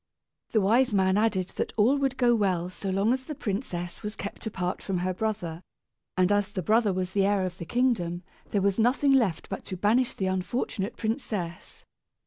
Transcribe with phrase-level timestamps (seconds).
[0.49, 4.15] The wise man added that all would go well so long as the princess was
[4.15, 5.61] kept apart from her brother,
[6.17, 9.63] and as the brother was the heir of the kingdom, there was nothing left but
[9.65, 11.85] to banish the unfortunate princess.